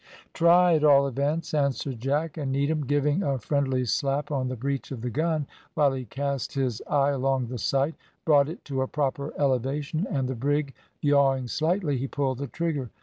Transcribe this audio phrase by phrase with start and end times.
[0.33, 4.89] "Try, at all events," answered Jack, and Needham, giving a friendly slap on the breech
[4.89, 7.93] of the gun, while he cast his eye along the sight,
[8.25, 12.89] brought it to a proper elevation, and the brig yawing slightly, he pulled the trigger.